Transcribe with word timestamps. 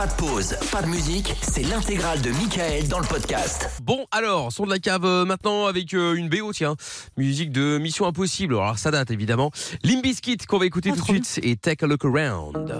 Pas 0.00 0.06
de 0.06 0.12
pause, 0.14 0.56
pas 0.72 0.80
de 0.80 0.86
musique, 0.86 1.34
c'est 1.42 1.62
l'intégrale 1.62 2.22
de 2.22 2.30
Michael 2.30 2.88
dans 2.88 3.00
le 3.00 3.06
podcast. 3.06 3.68
Bon, 3.82 4.06
alors, 4.12 4.50
son 4.50 4.64
de 4.64 4.70
la 4.70 4.78
cave 4.78 5.04
euh, 5.04 5.26
maintenant 5.26 5.66
avec 5.66 5.92
euh, 5.92 6.14
une 6.14 6.30
BO, 6.30 6.54
tiens. 6.54 6.74
Musique 7.18 7.52
de 7.52 7.76
Mission 7.76 8.06
Impossible. 8.06 8.54
Alors, 8.54 8.78
ça 8.78 8.90
date 8.90 9.10
évidemment. 9.10 9.50
Limbiskit 9.84 10.38
qu'on 10.48 10.56
va 10.56 10.64
écouter 10.64 10.92
tout 10.92 11.00
de 11.00 11.04
suite 11.04 11.38
et 11.42 11.54
Take 11.56 11.84
a 11.84 11.86
Look 11.86 12.06
Around. 12.06 12.72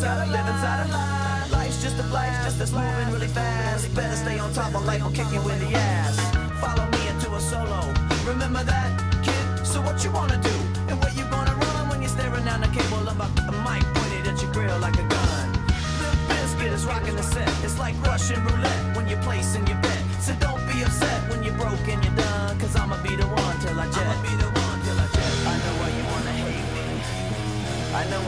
A 0.00 0.06
a? 0.06 1.48
Life's 1.52 1.82
just 1.82 1.98
a 1.98 2.02
blast, 2.04 2.44
just 2.44 2.58
that's 2.58 2.72
moving 2.72 3.12
really 3.12 3.28
fast. 3.28 3.94
Better 3.94 4.16
stay 4.16 4.38
on 4.38 4.52
top 4.54 4.74
of 4.74 4.86
life, 4.86 5.02
will 5.02 5.10
kick 5.10 5.30
you 5.32 5.40
in 5.40 5.58
the 5.60 5.76
ass. 5.76 6.16
Follow 6.60 6.88
me 6.92 7.08
into 7.08 7.30
a 7.34 7.40
solo. 7.40 7.92
Remember 8.26 8.64
that, 8.64 8.90
kid? 9.22 9.66
So 9.66 9.82
what 9.82 10.02
you 10.02 10.10
wanna 10.10 10.38
do? 10.38 10.56
And 10.88 10.98
where 11.02 11.12
you 11.12 11.24
gonna 11.30 11.54
run 11.54 11.88
when 11.90 12.00
you're 12.00 12.08
staring 12.08 12.44
down 12.44 12.62
the 12.62 12.68
cable 12.68 13.06
of 13.06 13.20
a, 13.20 13.28
a 13.48 13.52
mic 13.68 13.84
pointed 13.94 14.26
at 14.28 14.40
your 14.40 14.52
grill 14.52 14.78
like 14.78 14.94
a 14.94 15.06
gun? 15.08 15.52
Limp 16.00 16.20
Bizkit 16.28 16.72
is 16.72 16.84
rocking 16.86 17.16
the 17.16 17.22
set. 17.22 17.48
It's 17.62 17.78
like 17.78 17.94
Russian 18.06 18.42
roulette 18.46 18.96
when 18.96 19.08
you're 19.08 19.22
placing 19.22 19.66
your 19.66 19.80
bet. 19.82 20.02
So 20.20 20.32
don't 20.40 20.64
be 20.72 20.82
upset 20.82 21.30
when 21.30 21.42
you're 21.42 21.58
broke 21.58 21.86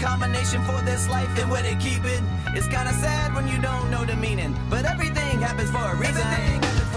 combination 0.00 0.62
for 0.64 0.80
this 0.82 1.08
life 1.08 1.28
and 1.38 1.50
where 1.50 1.62
they 1.62 1.76
keep 1.76 2.04
it? 2.04 2.22
It's 2.54 2.66
kinda 2.66 2.92
sad 2.94 3.34
when 3.34 3.46
you 3.46 3.58
don't 3.60 3.90
know 3.90 4.04
the 4.04 4.16
meaning. 4.16 4.56
But 4.70 4.84
everything 4.84 5.40
happens 5.40 5.70
for 5.70 5.84
a 5.92 5.94
reason. 5.94 6.89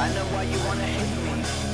I 0.00 0.08
know 0.14 0.24
why 0.26 0.44
you 0.44 0.58
wanna 0.64 0.86
hate 0.86 1.62
me. 1.64 1.67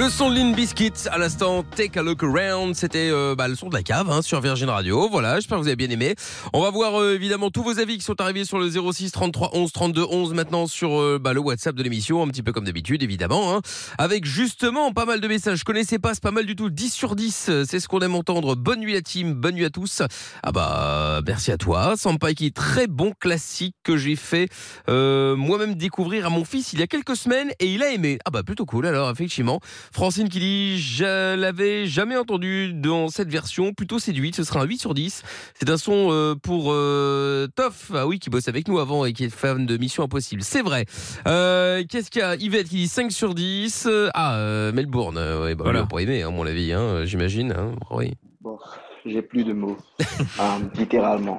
Le 0.00 0.08
son 0.08 0.30
de 0.30 0.36
Lynn 0.36 0.54
Biscuit 0.54 0.94
à 1.10 1.18
l'instant, 1.18 1.62
Take 1.62 1.98
a 1.98 2.02
Look 2.02 2.22
Around, 2.22 2.74
c'était 2.74 3.10
euh, 3.10 3.34
bah, 3.34 3.48
le 3.48 3.54
son 3.54 3.68
de 3.68 3.74
la 3.74 3.82
cave 3.82 4.08
hein, 4.10 4.22
sur 4.22 4.40
Virgin 4.40 4.70
Radio. 4.70 5.10
Voilà, 5.10 5.34
j'espère 5.34 5.58
que 5.58 5.62
vous 5.62 5.68
avez 5.68 5.76
bien 5.76 5.90
aimé. 5.90 6.14
On 6.54 6.62
va 6.62 6.70
voir 6.70 6.98
euh, 6.98 7.14
évidemment 7.14 7.50
tous 7.50 7.62
vos 7.62 7.78
avis 7.78 7.98
qui 7.98 8.04
sont 8.04 8.18
arrivés 8.18 8.46
sur 8.46 8.58
le 8.58 8.70
06 8.70 9.12
33 9.12 9.50
11 9.52 9.70
32 9.70 10.06
11 10.10 10.32
maintenant 10.32 10.66
sur 10.66 10.98
euh, 10.98 11.18
bah, 11.20 11.34
le 11.34 11.40
WhatsApp 11.40 11.76
de 11.76 11.82
l'émission, 11.82 12.22
un 12.22 12.28
petit 12.28 12.42
peu 12.42 12.50
comme 12.50 12.64
d'habitude 12.64 13.02
évidemment, 13.02 13.54
hein, 13.54 13.60
avec 13.98 14.24
justement 14.24 14.90
pas 14.94 15.04
mal 15.04 15.20
de 15.20 15.28
messages. 15.28 15.58
Je 15.58 15.64
connaissais 15.64 15.98
pas, 15.98 16.14
c'est 16.14 16.22
pas 16.22 16.30
mal 16.30 16.46
du 16.46 16.56
tout. 16.56 16.70
10 16.70 16.94
sur 16.94 17.14
10, 17.14 17.50
c'est 17.66 17.78
ce 17.78 17.86
qu'on 17.86 18.00
aime 18.00 18.14
entendre. 18.14 18.56
Bonne 18.56 18.80
nuit 18.80 18.94
la 18.94 19.02
team, 19.02 19.34
bonne 19.34 19.56
nuit 19.56 19.66
à 19.66 19.70
tous. 19.70 20.00
Ah 20.42 20.50
bah 20.50 21.20
merci 21.26 21.52
à 21.52 21.58
toi, 21.58 21.92
Sampai 21.98 22.34
qui 22.34 22.46
est 22.46 22.56
très 22.56 22.86
bon 22.86 23.12
classique 23.20 23.76
que 23.84 23.98
j'ai 23.98 24.16
fait 24.16 24.48
euh, 24.88 25.36
moi-même 25.36 25.74
découvrir 25.74 26.24
à 26.24 26.30
mon 26.30 26.46
fils 26.46 26.72
il 26.72 26.80
y 26.80 26.82
a 26.82 26.86
quelques 26.86 27.16
semaines 27.16 27.50
et 27.60 27.66
il 27.66 27.82
a 27.82 27.90
aimé. 27.90 28.18
Ah 28.24 28.30
bah 28.30 28.42
plutôt 28.42 28.64
cool 28.64 28.86
alors 28.86 29.10
effectivement. 29.10 29.60
Francine 29.92 30.28
qui 30.28 30.38
dit 30.38 30.78
Je 30.80 31.34
l'avais 31.34 31.86
jamais 31.86 32.16
entendu 32.16 32.72
dans 32.72 33.08
cette 33.08 33.28
version, 33.28 33.72
plutôt 33.72 33.98
séduite, 33.98 34.36
ce 34.36 34.44
sera 34.44 34.60
un 34.60 34.64
8 34.64 34.78
sur 34.78 34.94
10. 34.94 35.22
C'est 35.54 35.68
un 35.68 35.76
son 35.76 36.08
euh, 36.12 36.34
pour 36.34 36.72
euh, 36.72 37.46
Toff, 37.56 37.90
ah 37.94 38.06
oui, 38.06 38.18
qui 38.18 38.30
bosse 38.30 38.48
avec 38.48 38.68
nous 38.68 38.78
avant 38.78 39.04
et 39.04 39.12
qui 39.12 39.24
est 39.24 39.30
fan 39.30 39.66
de 39.66 39.76
Mission 39.76 40.02
Impossible. 40.04 40.42
C'est 40.42 40.62
vrai. 40.62 40.86
Euh, 41.26 41.82
Qu'est-ce 41.88 42.10
qu'il 42.10 42.20
y 42.20 42.24
a? 42.24 42.36
Yvette 42.36 42.68
qui 42.68 42.76
dit 42.76 42.88
5 42.88 43.10
sur 43.10 43.34
10. 43.34 43.88
Ah, 44.14 44.36
euh, 44.36 44.72
Melbourne, 44.72 45.16
ouais, 45.18 45.54
bah, 45.54 45.64
Voilà. 45.64 45.80
voilà. 45.80 45.86
pour 45.86 46.00
aimer, 46.00 46.22
hein, 46.22 46.30
mon 46.30 46.46
avis, 46.46 46.72
hein, 46.72 47.04
j'imagine. 47.04 47.52
hein, 47.52 47.72
oui. 47.90 48.14
Bon, 48.40 48.58
j'ai 49.04 49.22
plus 49.22 49.44
de 49.44 49.52
mots. 49.52 49.76
Euh, 50.00 50.44
littéralement. 50.74 51.38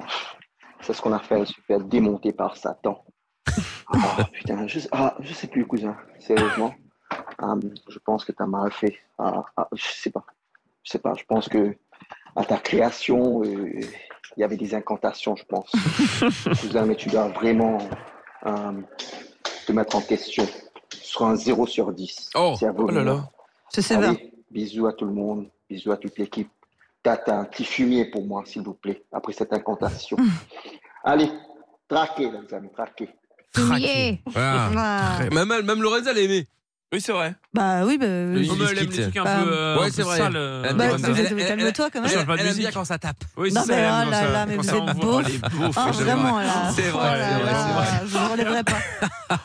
C'est 0.82 0.92
ce 0.92 1.00
qu'on 1.00 1.12
a 1.12 1.20
fait, 1.20 1.44
se 1.46 1.54
faire 1.66 1.80
démonter 1.80 2.32
par 2.32 2.56
Satan. 2.56 3.04
Ah, 3.94 4.28
putain, 4.32 4.66
je, 4.66 4.80
ah, 4.92 5.16
je 5.20 5.32
sais 5.32 5.46
plus, 5.46 5.66
cousin. 5.66 5.96
Sérieusement. 6.18 6.74
Euh, 7.42 7.60
je 7.88 7.98
pense 7.98 8.24
que 8.24 8.32
tu 8.32 8.42
as 8.42 8.46
mal 8.46 8.70
fait. 8.72 8.96
Ah, 9.18 9.44
ah, 9.56 9.68
je 9.72 9.82
sais 9.82 10.10
pas. 10.10 10.24
Je 10.84 10.90
sais 10.92 10.98
pas. 10.98 11.14
Je 11.14 11.24
pense 11.24 11.48
que 11.48 11.76
à 12.36 12.44
ta 12.44 12.56
création, 12.58 13.42
euh, 13.42 13.80
il 14.36 14.40
y 14.40 14.44
avait 14.44 14.56
des 14.56 14.74
incantations, 14.74 15.36
je 15.36 15.44
pense. 15.44 15.70
cousin, 16.60 16.86
mais 16.86 16.96
tu 16.96 17.08
dois 17.08 17.28
vraiment 17.28 17.78
euh, 18.46 18.72
te 19.66 19.72
mettre 19.72 19.96
en 19.96 20.00
question. 20.00 20.46
Ce 20.90 21.12
sera 21.12 21.30
un 21.30 21.36
0 21.36 21.66
sur 21.66 21.92
10. 21.92 22.30
Oh, 22.34 22.54
oh 22.62 22.90
là 22.90 23.04
là. 23.04 23.30
C'est 23.68 23.82
sévère. 23.82 24.10
Allez, 24.10 24.32
bisous 24.50 24.86
à 24.86 24.92
tout 24.92 25.04
le 25.04 25.12
monde, 25.12 25.48
bisous 25.68 25.92
à 25.92 25.96
toute 25.96 26.18
l'équipe. 26.18 26.50
Tata, 27.02 27.36
un 27.36 27.44
petit 27.44 27.64
fumier 27.64 28.04
pour 28.04 28.24
moi, 28.24 28.44
s'il 28.46 28.62
vous 28.62 28.74
plaît, 28.74 29.04
après 29.12 29.32
cette 29.32 29.52
incantation. 29.52 30.16
Allez, 31.04 31.28
traquez, 31.88 32.30
les 32.30 32.54
amis, 32.54 32.70
traquez. 32.72 33.08
Fumier. 33.54 34.22
Voilà. 34.26 34.68
Ah. 34.76 35.18
Même, 35.30 35.62
même 35.62 35.82
Lorenza 35.82 36.12
l'a 36.12 36.20
aimé. 36.20 36.46
Oui, 36.92 37.00
c'est 37.00 37.12
vrai. 37.12 37.34
Bah 37.54 37.84
oui, 37.86 37.96
bah. 37.96 38.06
Oui. 38.06 38.46
Non, 38.48 38.54
mais 38.58 38.64
elle 38.70 38.78
aime 38.80 38.90
les 38.90 39.02
trucs 39.02 39.16
un 39.16 39.24
Bah, 39.24 39.38
peu, 39.42 39.50
euh, 39.50 39.78
ouais, 39.80 39.90
c'est 39.90 40.02
vrai. 40.02 40.18
sales, 40.18 40.36
euh, 40.36 40.62
Elle 40.68 40.76
Bah, 40.76 40.88
vous- 40.88 41.02
calme-toi 41.02 41.88
quand 41.90 42.02
Elle 42.04 42.16
même. 42.18 42.26
pas 42.26 42.36
de 42.36 42.40
elle 42.42 42.46
aime 42.48 42.56
bien 42.56 42.70
quand 42.70 42.84
ça 42.84 42.98
tape. 42.98 43.16
Oui, 43.38 43.50
Non, 43.50 43.62
c'est 43.64 43.72
mais 43.76 43.82
ça, 43.82 44.02
elle 44.02 44.08
oh 44.08 44.10
là 44.10 44.20
ça. 44.20 44.28
là, 44.30 44.46
mais 44.46 44.56
vous 44.56 44.68
êtes 44.68 44.96
beau. 45.00 45.20
Ah, 45.74 45.90
c'est 45.94 46.02
vraiment 46.04 46.32
vrai. 46.34 46.44
là. 46.44 46.52
C'est 46.74 46.82
vrai, 46.82 46.92
Oh 46.92 47.16
là 47.16 47.28
c'est 47.28 47.42
vrai, 47.42 47.52
là, 47.52 47.66
c'est 47.66 47.72
vrai. 47.72 48.08
Je 48.08 48.18
ne 48.18 48.30
relèverai 48.32 48.64
pas. 48.64 48.78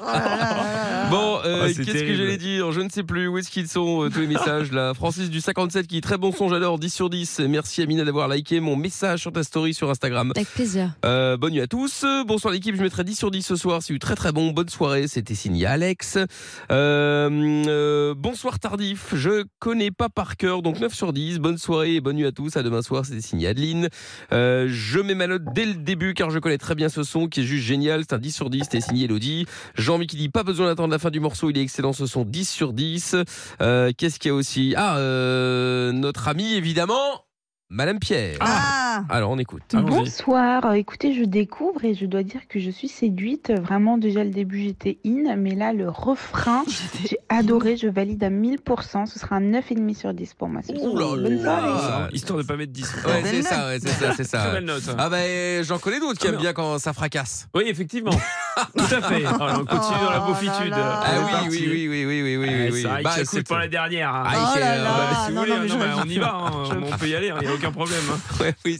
Bon, 1.09 1.39
euh, 1.45 1.63
Ah, 1.63 1.67
qu'est-ce 1.67 2.03
que 2.03 2.15
j'allais 2.15 2.35
dire 2.37 2.73
Je 2.73 2.81
ne 2.81 2.89
sais 2.89 3.03
plus. 3.03 3.27
Où 3.27 3.37
est-ce 3.37 3.49
qu'ils 3.49 3.69
sont 3.69 4.03
euh, 4.03 4.09
tous 4.09 4.19
les 4.19 4.27
messages 4.27 4.73
là 4.73 4.93
Francis 4.93 5.29
du 5.29 5.39
57 5.39 5.87
qui 5.87 5.95
dit 5.95 6.01
très 6.01 6.17
bon 6.17 6.33
son, 6.33 6.49
j'adore 6.49 6.77
10 6.79 6.93
sur 6.93 7.09
10. 7.09 7.39
Merci 7.47 7.81
Amina 7.81 8.03
d'avoir 8.03 8.27
liké 8.27 8.59
mon 8.59 8.75
message 8.75 9.21
sur 9.21 9.31
ta 9.31 9.43
story 9.43 9.73
sur 9.73 9.89
Instagram. 9.89 10.33
Avec 10.35 10.49
plaisir. 10.49 10.91
Euh, 11.05 11.37
bonne 11.37 11.53
nuit 11.53 11.61
à 11.61 11.67
tous. 11.67 12.03
Bonsoir 12.27 12.53
l'équipe, 12.53 12.75
je 12.75 12.81
mettrai 12.81 13.05
10 13.05 13.15
sur 13.15 13.31
10 13.31 13.41
ce 13.41 13.55
soir. 13.55 13.81
C'est 13.83 13.93
eu 13.93 13.99
très 13.99 14.15
très 14.15 14.33
bon. 14.33 14.51
Bonne 14.51 14.67
soirée. 14.67 15.07
C'était 15.07 15.33
signé 15.33 15.65
Alex. 15.65 16.17
Euh, 16.17 16.27
euh, 16.71 18.13
bonsoir 18.13 18.59
tardif. 18.59 19.13
Je 19.15 19.45
connais 19.59 19.91
pas 19.91 20.09
par 20.09 20.35
cœur, 20.35 20.61
donc 20.61 20.81
9 20.81 20.93
sur 20.93 21.13
10. 21.13 21.39
Bonne 21.39 21.57
soirée 21.57 21.95
et 21.95 22.01
bonne 22.01 22.17
nuit 22.17 22.25
à 22.27 22.33
tous. 22.33 22.57
À 22.57 22.63
demain 22.63 22.81
soir. 22.81 23.05
C'était 23.05 23.21
signé 23.21 23.47
Adeline. 23.47 23.87
Euh, 24.33 24.67
je 24.69 24.99
mets 24.99 25.15
ma 25.15 25.27
note 25.27 25.43
dès 25.55 25.65
le 25.65 25.75
début 25.75 26.13
car 26.13 26.31
je 26.31 26.39
connais 26.39 26.57
très 26.57 26.75
bien 26.75 26.89
ce 26.89 27.03
son 27.03 27.27
qui 27.27 27.39
est 27.41 27.45
juste 27.45 27.65
génial. 27.65 28.01
C'est 28.01 28.13
un 28.13 28.19
10 28.19 28.31
sur 28.35 28.49
10. 28.49 28.63
C'était 28.63 28.81
signé 28.81 29.05
Elodie. 29.05 29.45
Jean-Mi 29.75 30.05
qui 30.07 30.17
dit 30.17 30.27
pas 30.29 30.43
besoin 30.43 30.67
d'attendre 30.67 30.91
la 30.91 30.96
fin 30.99 31.09
du 31.11 31.19
morceau. 31.19 31.49
Il 31.49 31.57
est 31.57 31.61
excellent 31.61 31.93
ce 31.93 32.05
son. 32.05 32.23
10 32.23 32.49
sur 32.49 32.73
10. 32.73 33.15
Euh, 33.61 33.91
Qu'est-ce 33.97 34.19
qu'il 34.19 34.29
y 34.29 34.31
a 34.31 34.35
aussi? 34.35 34.73
Ah, 34.77 34.97
euh, 34.97 35.91
notre 35.91 36.27
ami 36.27 36.53
évidemment, 36.53 37.25
Madame 37.69 37.99
Pierre. 37.99 38.37
Ah 38.39 38.86
Alors 39.09 39.31
on 39.31 39.37
écoute. 39.37 39.63
Bonsoir, 39.73 40.65
Euh, 40.65 40.71
écoutez, 40.73 41.13
je 41.13 41.23
découvre 41.23 41.83
et 41.85 41.93
je 41.93 42.05
dois 42.05 42.23
dire 42.23 42.41
que 42.49 42.59
je 42.59 42.69
suis 42.69 42.87
séduite. 42.87 43.51
Vraiment, 43.51 43.97
déjà 43.97 44.23
le 44.23 44.29
début, 44.29 44.61
j'étais 44.63 44.97
in, 45.05 45.35
mais 45.35 45.55
là, 45.55 45.73
le 45.73 45.89
refrain, 45.89 46.63
j'ai 47.09 47.17
adoré, 47.29 47.77
je 47.77 47.87
valide 47.87 48.23
à 48.23 48.29
1000%. 48.29 49.05
Ce 49.05 49.19
sera 49.19 49.37
un 49.37 49.41
9,5 49.41 49.95
sur 49.95 50.13
10 50.13 50.33
pour 50.33 50.47
moi. 50.49 50.61
Ouh 50.69 50.97
là 50.97 51.05
Bonne 51.15 51.41
soirée. 51.41 51.67
là. 51.67 52.09
Histoire 52.13 52.39
de 52.39 52.43
pas 52.43 52.55
mettre 52.57 52.71
10. 52.73 52.95
Ouais, 53.07 53.21
c'est 53.23 53.41
ça, 53.41 53.67
ouais, 53.67 53.79
c'est 53.81 53.89
ça, 53.89 54.11
c'est 54.15 54.23
Très 54.23 54.23
ça. 54.25 54.51
belle 54.51 54.65
note. 54.65 54.83
Ah 54.97 55.09
bah 55.09 55.17
j'en 55.63 55.77
connais 55.79 55.99
d'autres 55.99 56.19
qui 56.19 56.27
Ah, 56.27 56.31
aiment 56.31 56.37
bien. 56.37 56.53
quand 56.53 56.77
ça 56.79 56.93
fracasse. 56.93 57.47
Oui, 57.55 57.63
effectivement. 57.67 58.11
Tout 58.77 58.83
à 58.95 59.01
fait. 59.01 59.23
Alors, 59.25 59.59
on 59.61 59.65
continue 59.65 59.99
dans 60.01 60.09
la 60.11 60.23
Oh 60.23 60.27
beaufitude. 60.29 60.71
là 60.71 60.77
là. 60.77 60.99
Ah 61.03 61.43
oui, 61.49 61.67
oui, 61.67 61.87
oui, 61.87 61.87
oui, 61.87 62.05
oui, 62.05 62.21
oui, 62.23 62.37
oui, 62.37 62.47
Eh, 62.49 62.71
oui. 62.71 62.81
C'est 62.81 63.03
Bah, 63.03 63.11
c'est 63.23 63.47
pas 63.47 63.59
la 63.59 63.67
dernière. 63.67 64.13
hein. 64.13 64.23
Ah, 64.25 64.53
Oh 64.55 64.59
là 64.59 64.65
euh, 64.73 64.83
là. 64.83 64.89
Bah, 64.97 65.15
si 65.25 65.29
vous 65.31 65.35
non, 65.35 65.41
voulez, 65.41 65.69
bah, 65.85 65.95
on 66.03 66.09
y 66.09 66.17
va. 66.17 66.33
hein. 66.35 66.51
On 66.91 66.97
peut 66.97 67.07
y 67.07 67.15
aller, 67.15 67.31
il 67.35 67.45
n'y 67.45 67.51
a 67.51 67.53
aucun 67.53 67.71
problème. 67.71 68.01
hein. 68.11 68.45
Oui, 68.65 68.79